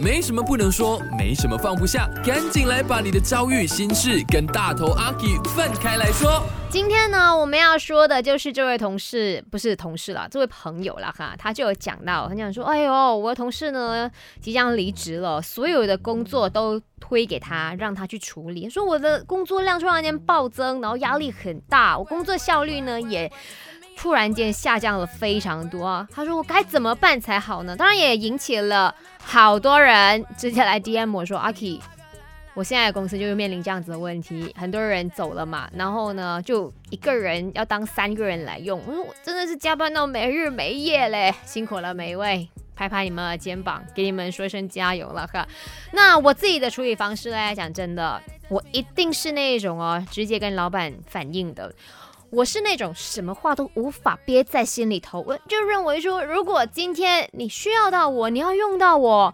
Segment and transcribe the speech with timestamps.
[0.00, 6.42] 没什么不能说，没什么放不下，赶紧来把你的遭遇、心事跟大头阿 K 分开来说。
[6.68, 14.10] 今天呢，我们要说的就是这位同事，不是同事啦，这位朋友啦哈，他就有讲到，他讲说，哎呦，我的同事呢
[14.40, 23.30] 即将离职了，所有的工作都推给他，让他去处理，说我的工作量突然间暴增，然后压力很大，我工作效率呢也。
[23.96, 27.74] 突然间下降了非常多，他说我该怎么办才好呢？
[27.74, 31.80] 当然也引起了好多人直接来 DM 我说阿 K，
[32.52, 45.48] 我现在的公司就是面临这样子的问题，很多人走了嘛，然后呢就一个人要当三个人来用，我说我真的是加班到没日没夜嘞，辛苦了每一位，拍拍你们的肩膀，给你们说一声加油了哈。
[45.92, 51.74] 那我自己的处理方式呢，讲真的，我一定是那种哦，直接跟老板反映的。
[52.34, 59.32] 我是那种什么话都无法憋在心里头，我就认为说，如果今天你需要到我，你要用到我，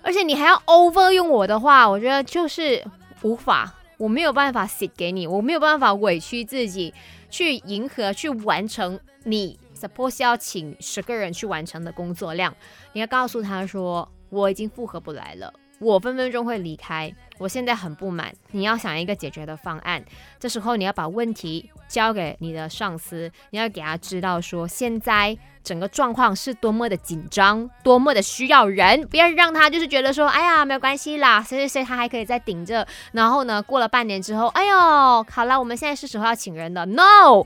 [0.00, 2.82] 而且你还要 over 用我的话，我觉得就是
[3.20, 6.94] 无法，我没有办法写给你，我没有办法委屈自己
[7.28, 12.56] 去迎合去完成你 suppose 要请十个人去完成的工作量，
[12.94, 15.52] 你要告诉他说，我已经负荷不来了。
[15.78, 18.34] 我分分钟会离开，我现在很不满。
[18.50, 20.02] 你要想一个解决的方案，
[20.38, 32.86] 这时候你要把问题交给你的上司，你要给他知道说现在整个状况是多么的紧张，多么的需要人，不要让他就是觉得说，哎呀，没有关系啦，谁谁谁他还可以再顶着。
[33.10, 36.86] 然后呢，过了半年之后，哎呦，好了，我们现在是时候要请人了。
[36.86, 37.44] No，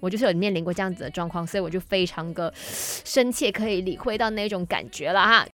[0.00, 5.46] 我就是有面临过这样子的状况，所以我就非常的深切可以理会到那种感觉了哈。